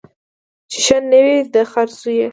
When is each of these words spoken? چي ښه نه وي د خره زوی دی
چي 0.71 0.79
ښه 0.85 0.97
نه 1.11 1.19
وي 1.25 1.37
د 1.53 1.55
خره 1.71 1.93
زوی 1.99 2.17
دی 2.21 2.27